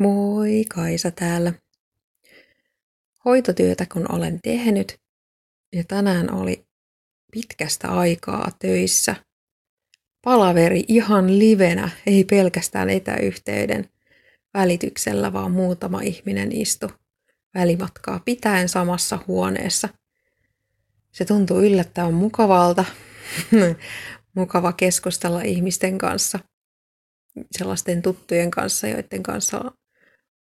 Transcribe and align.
Moi, 0.00 0.64
Kaisa 0.74 1.10
täällä. 1.10 1.52
Hoitotyötä 3.24 3.86
kun 3.92 4.12
olen 4.12 4.38
tehnyt 4.42 4.98
ja 5.72 5.84
tänään 5.88 6.34
oli 6.34 6.64
pitkästä 7.32 7.88
aikaa 7.88 8.48
töissä. 8.58 9.16
Palaveri 10.24 10.84
ihan 10.88 11.38
livenä, 11.38 11.90
ei 12.06 12.24
pelkästään 12.24 12.90
etäyhteyden 12.90 13.88
välityksellä, 14.54 15.32
vaan 15.32 15.52
muutama 15.52 16.00
ihminen 16.00 16.52
istu 16.52 16.90
välimatkaa 17.54 18.20
pitäen 18.24 18.68
samassa 18.68 19.18
huoneessa. 19.26 19.88
Se 21.12 21.24
tuntuu 21.24 21.60
yllättävän 21.60 22.14
mukavalta. 22.14 22.84
Mukava 24.36 24.72
keskustella 24.72 25.42
ihmisten 25.42 25.98
kanssa, 25.98 26.38
sellaisten 27.50 28.02
tuttujen 28.02 28.50
kanssa, 28.50 28.88
joiden 28.88 29.22
kanssa 29.22 29.72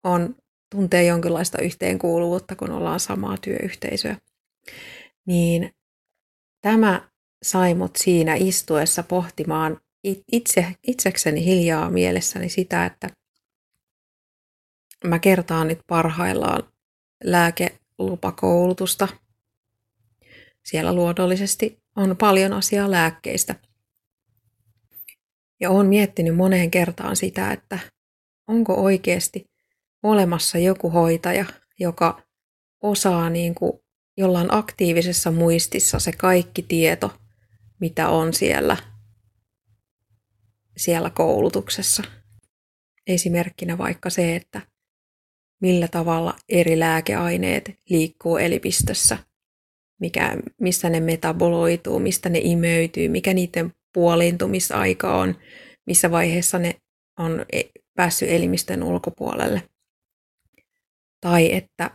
on, 0.03 0.35
tuntee 0.71 1.05
jonkinlaista 1.05 1.61
yhteenkuuluvuutta, 1.61 2.55
kun 2.55 2.71
ollaan 2.71 2.99
samaa 2.99 3.37
työyhteisöä. 3.37 4.17
Niin 5.25 5.73
tämä 6.61 7.09
sai 7.43 7.73
mut 7.73 7.95
siinä 7.95 8.35
istuessa 8.35 9.03
pohtimaan 9.03 9.81
itse, 10.31 10.65
itsekseni 10.87 11.45
hiljaa 11.45 11.89
mielessäni 11.89 12.49
sitä, 12.49 12.85
että 12.85 13.09
mä 15.05 15.19
kertaan 15.19 15.67
nyt 15.67 15.79
parhaillaan 15.87 16.63
lääkelupakoulutusta. 17.23 19.07
Siellä 20.65 20.93
luonnollisesti 20.93 21.79
on 21.95 22.17
paljon 22.17 22.53
asiaa 22.53 22.91
lääkkeistä. 22.91 23.55
Ja 25.59 25.69
olen 25.69 25.87
miettinyt 25.87 26.35
moneen 26.35 26.71
kertaan 26.71 27.15
sitä, 27.15 27.51
että 27.51 27.79
onko 28.47 28.73
oikeasti 28.73 29.45
olemassa 30.03 30.57
joku 30.57 30.89
hoitaja, 30.89 31.45
joka 31.79 32.21
osaa 32.81 33.29
niin 33.29 33.55
kuin 33.55 33.73
jollain 34.17 34.47
aktiivisessa 34.53 35.31
muistissa 35.31 35.99
se 35.99 36.11
kaikki 36.11 36.61
tieto, 36.61 37.13
mitä 37.79 38.09
on 38.09 38.33
siellä, 38.33 38.77
siellä 40.77 41.09
koulutuksessa. 41.09 42.03
Esimerkkinä 43.07 43.77
vaikka 43.77 44.09
se, 44.09 44.35
että 44.35 44.61
millä 45.61 45.87
tavalla 45.87 46.35
eri 46.49 46.79
lääkeaineet 46.79 47.71
liikkuu 47.89 48.37
elipistössä, 48.37 49.17
mikä, 49.99 50.37
missä 50.61 50.89
ne 50.89 50.99
metaboloituu, 50.99 51.99
mistä 51.99 52.29
ne 52.29 52.39
imeytyy, 52.43 53.09
mikä 53.09 53.33
niiden 53.33 53.73
puoliintumisaika 53.93 55.17
on, 55.17 55.35
missä 55.85 56.11
vaiheessa 56.11 56.59
ne 56.59 56.75
on 57.19 57.45
e, 57.51 57.61
päässyt 57.95 58.29
elimistön 58.29 58.83
ulkopuolelle. 58.83 59.63
Tai 61.21 61.53
että 61.53 61.91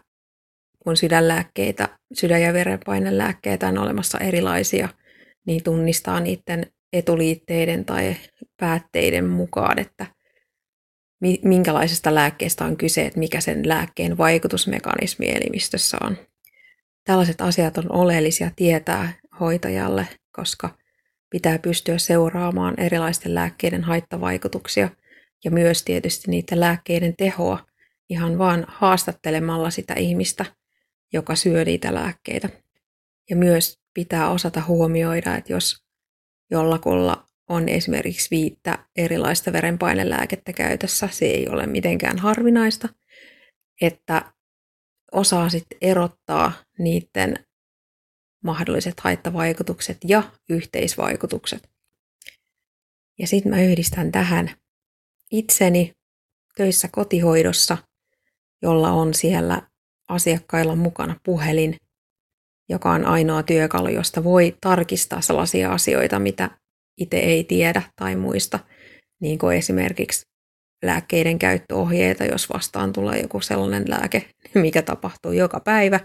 kun 0.78 0.96
sydänlääkkeitä, 0.96 1.98
sydän- 2.12 2.42
ja 2.42 2.52
verenpainelääkkeitä 2.52 3.68
on 3.68 3.78
olemassa 3.78 4.18
erilaisia, 4.18 4.88
niin 5.46 5.62
tunnistaa 5.64 6.20
niiden 6.20 6.66
etuliitteiden 6.92 7.84
tai 7.84 8.16
päätteiden 8.60 9.24
mukaan, 9.28 9.78
että 9.78 10.06
minkälaisesta 11.42 12.14
lääkkeestä 12.14 12.64
on 12.64 12.76
kyse, 12.76 13.06
että 13.06 13.18
mikä 13.18 13.40
sen 13.40 13.68
lääkkeen 13.68 14.18
vaikutusmekanismi 14.18 15.26
elimistössä 15.28 15.96
on. 16.00 16.16
Tällaiset 17.04 17.40
asiat 17.40 17.78
on 17.78 17.92
oleellisia 17.92 18.50
tietää 18.56 19.12
hoitajalle, 19.40 20.08
koska 20.32 20.78
pitää 21.30 21.58
pystyä 21.58 21.98
seuraamaan 21.98 22.74
erilaisten 22.80 23.34
lääkkeiden 23.34 23.84
haittavaikutuksia 23.84 24.88
ja 25.44 25.50
myös 25.50 25.82
tietysti 25.82 26.30
niiden 26.30 26.60
lääkkeiden 26.60 27.14
tehoa 27.18 27.66
ihan 28.10 28.38
vaan 28.38 28.64
haastattelemalla 28.68 29.70
sitä 29.70 29.94
ihmistä, 29.94 30.44
joka 31.12 31.36
syö 31.36 31.64
niitä 31.64 31.94
lääkkeitä. 31.94 32.48
Ja 33.30 33.36
myös 33.36 33.78
pitää 33.94 34.30
osata 34.30 34.62
huomioida, 34.68 35.36
että 35.36 35.52
jos 35.52 35.84
jollakulla 36.50 37.28
on 37.48 37.68
esimerkiksi 37.68 38.30
viittä 38.30 38.86
erilaista 38.96 39.52
verenpainelääkettä 39.52 40.52
käytössä, 40.52 41.08
se 41.12 41.24
ei 41.24 41.48
ole 41.48 41.66
mitenkään 41.66 42.18
harvinaista, 42.18 42.88
että 43.80 44.32
osaa 45.12 45.48
sitten 45.48 45.78
erottaa 45.80 46.52
niiden 46.78 47.46
mahdolliset 48.44 49.00
haittavaikutukset 49.00 49.98
ja 50.04 50.22
yhteisvaikutukset. 50.48 51.70
Ja 53.18 53.26
sitten 53.26 53.52
mä 53.52 53.62
yhdistän 53.62 54.12
tähän 54.12 54.50
itseni 55.30 55.92
töissä 56.56 56.88
kotihoidossa, 56.92 57.78
jolla 58.62 58.90
on 58.90 59.14
siellä 59.14 59.62
asiakkailla 60.08 60.76
mukana 60.76 61.16
puhelin, 61.24 61.76
joka 62.68 62.92
on 62.92 63.04
ainoa 63.06 63.42
työkalu, 63.42 63.88
josta 63.88 64.24
voi 64.24 64.56
tarkistaa 64.60 65.20
sellaisia 65.20 65.72
asioita, 65.72 66.18
mitä 66.18 66.50
itse 67.00 67.16
ei 67.16 67.44
tiedä 67.44 67.82
tai 67.96 68.16
muista, 68.16 68.58
niin 69.20 69.38
kuin 69.38 69.56
esimerkiksi 69.56 70.26
lääkkeiden 70.84 71.38
käyttöohjeita, 71.38 72.24
jos 72.24 72.50
vastaan 72.54 72.92
tulee 72.92 73.20
joku 73.20 73.40
sellainen 73.40 73.84
lääke, 73.88 74.30
mikä 74.54 74.82
tapahtuu 74.82 75.32
joka 75.32 75.60
päivä, 75.60 76.00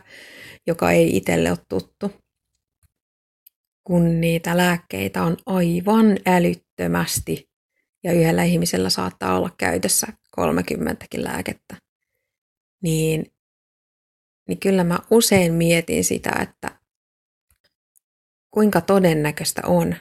joka 0.67 0.91
ei 0.91 1.17
itselle 1.17 1.49
ole 1.49 1.59
tuttu. 1.69 2.11
Kun 3.83 4.21
niitä 4.21 4.57
lääkkeitä 4.57 5.23
on 5.23 5.37
aivan 5.45 6.17
älyttömästi 6.25 7.49
ja 8.03 8.13
yhdellä 8.13 8.43
ihmisellä 8.43 8.89
saattaa 8.89 9.37
olla 9.37 9.49
käytössä 9.57 10.07
30 10.31 11.05
lääkettä, 11.17 11.75
niin, 12.83 13.31
niin 14.47 14.59
kyllä 14.59 14.83
mä 14.83 14.99
usein 15.11 15.53
mietin 15.53 16.03
sitä, 16.03 16.31
että 16.41 16.79
kuinka 18.51 18.81
todennäköistä 18.81 19.61
on, 19.65 19.95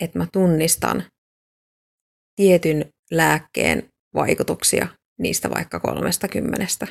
että 0.00 0.18
mä 0.18 0.26
tunnistan 0.32 1.04
tietyn 2.36 2.90
lääkkeen 3.10 3.88
vaikutuksia 4.14 4.88
niistä 5.18 5.50
vaikka 5.50 5.80
kolmesta 5.80 6.28
kymmenestä. 6.28 6.86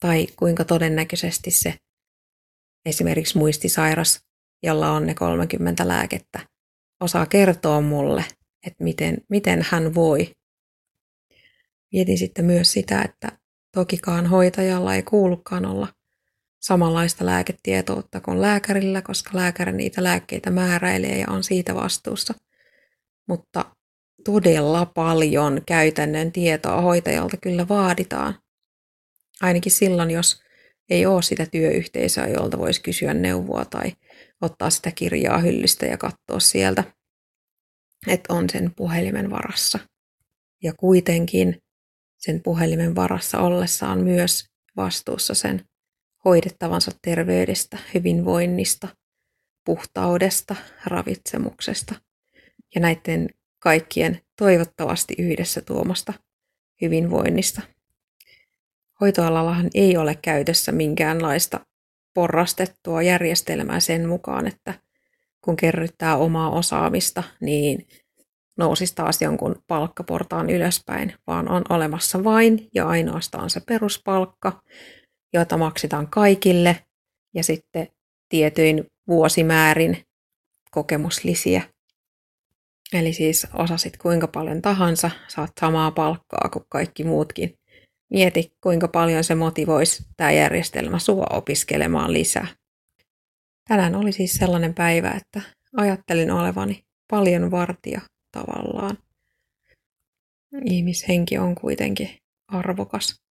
Tai 0.00 0.26
kuinka 0.36 0.64
todennäköisesti 0.64 1.50
se 1.50 1.74
esimerkiksi 2.86 3.38
muistisairas, 3.38 4.20
jolla 4.62 4.92
on 4.92 5.06
ne 5.06 5.14
30 5.14 5.88
lääkettä, 5.88 6.40
osaa 7.00 7.26
kertoa 7.26 7.80
mulle, 7.80 8.24
että 8.66 8.84
miten, 8.84 9.18
miten 9.30 9.66
hän 9.70 9.94
voi. 9.94 10.30
Mietin 11.92 12.18
sitten 12.18 12.44
myös 12.44 12.72
sitä, 12.72 13.02
että 13.02 13.38
tokikaan 13.78 14.26
hoitajalla 14.26 14.94
ei 14.94 15.02
kuulukaan 15.02 15.66
olla 15.66 15.88
samanlaista 16.60 17.26
lääketietoutta 17.26 18.20
kuin 18.20 18.40
lääkärillä, 18.40 19.02
koska 19.02 19.30
lääkäri 19.32 19.72
niitä 19.72 20.02
lääkkeitä 20.04 20.50
määräilee 20.50 21.18
ja 21.18 21.26
on 21.28 21.44
siitä 21.44 21.74
vastuussa. 21.74 22.34
Mutta 23.28 23.64
todella 24.24 24.86
paljon 24.86 25.62
käytännön 25.66 26.32
tietoa 26.32 26.80
hoitajalta 26.80 27.36
kyllä 27.36 27.68
vaaditaan. 27.68 28.34
Ainakin 29.40 29.72
silloin, 29.72 30.10
jos 30.10 30.42
ei 30.90 31.06
ole 31.06 31.22
sitä 31.22 31.46
työyhteisöä, 31.46 32.26
jolta 32.26 32.58
voisi 32.58 32.82
kysyä 32.82 33.14
neuvoa 33.14 33.64
tai 33.64 33.92
ottaa 34.40 34.70
sitä 34.70 34.90
kirjaa 34.90 35.38
hyllystä 35.38 35.86
ja 35.86 35.98
katsoa 35.98 36.40
sieltä, 36.40 36.84
että 38.06 38.34
on 38.34 38.50
sen 38.50 38.74
puhelimen 38.76 39.30
varassa. 39.30 39.78
Ja 40.62 40.72
kuitenkin 40.72 41.62
sen 42.18 42.42
puhelimen 42.42 42.94
varassa 42.94 43.38
ollessaan 43.38 44.00
myös 44.00 44.48
vastuussa 44.76 45.34
sen 45.34 45.64
hoidettavansa 46.24 46.90
terveydestä, 47.02 47.78
hyvinvoinnista, 47.94 48.88
puhtaudesta, 49.64 50.56
ravitsemuksesta 50.86 51.94
ja 52.74 52.80
näiden 52.80 53.28
kaikkien 53.58 54.20
toivottavasti 54.36 55.14
yhdessä 55.18 55.60
tuomasta 55.60 56.12
hyvinvoinnista. 56.82 57.62
Hoitoalallahan 59.00 59.70
ei 59.74 59.96
ole 59.96 60.18
käytössä 60.22 60.72
minkäänlaista 60.72 61.66
porrastettua 62.14 63.02
järjestelmää 63.02 63.80
sen 63.80 64.08
mukaan, 64.08 64.46
että 64.46 64.74
kun 65.40 65.56
kerryttää 65.56 66.16
omaa 66.16 66.50
osaamista, 66.50 67.22
niin 67.40 67.88
nousisi 68.58 68.94
taas 68.94 69.22
jonkun 69.22 69.62
palkkaportaan 69.66 70.50
ylöspäin, 70.50 71.14
vaan 71.26 71.48
on 71.48 71.64
olemassa 71.68 72.24
vain 72.24 72.68
ja 72.74 72.88
ainoastaan 72.88 73.50
se 73.50 73.60
peruspalkka, 73.60 74.62
jota 75.32 75.56
maksetaan 75.56 76.08
kaikille 76.08 76.76
ja 77.34 77.44
sitten 77.44 77.88
tietyin 78.28 78.86
vuosimäärin 79.08 80.02
kokemuslisiä. 80.70 81.62
Eli 82.92 83.12
siis 83.12 83.46
osasit 83.54 83.96
kuinka 83.96 84.28
paljon 84.28 84.62
tahansa, 84.62 85.10
saat 85.28 85.50
samaa 85.60 85.90
palkkaa 85.90 86.48
kuin 86.52 86.64
kaikki 86.68 87.04
muutkin. 87.04 87.54
Mieti, 88.10 88.52
kuinka 88.62 88.88
paljon 88.88 89.24
se 89.24 89.34
motivoisi 89.34 90.04
tämä 90.16 90.30
järjestelmä 90.32 90.98
sua 90.98 91.26
opiskelemaan 91.30 92.12
lisää. 92.12 92.46
Tänään 93.68 93.94
oli 93.94 94.12
siis 94.12 94.34
sellainen 94.34 94.74
päivä, 94.74 95.10
että 95.10 95.40
ajattelin 95.76 96.30
olevani 96.30 96.82
paljon 97.10 97.50
vartija 97.50 98.00
tavallaan. 98.32 98.98
Ihmishenki 100.64 101.38
on 101.38 101.54
kuitenkin 101.54 102.10
arvokas, 102.48 103.22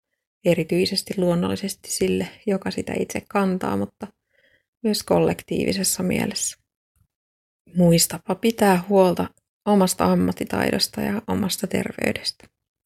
erityisesti 0.46 1.14
luonnollisesti 1.18 1.92
sille, 1.92 2.28
joka 2.46 2.72
sitä 2.72 2.94
itse 3.00 3.22
kantaa, 3.30 3.78
mutta 3.78 4.08
myös 4.84 5.04
kollektiivisessa 5.04 6.04
mielessä. 6.04 6.58
Muistapa 7.76 8.36
pitää 8.36 8.84
huolta 8.90 9.30
omasta 9.66 10.06
ammattitaidosta 10.06 11.02
ja 11.02 11.22
omasta 11.28 11.68
terveydestä. 11.68 12.57